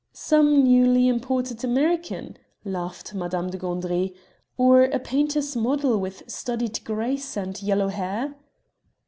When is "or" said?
4.57-4.85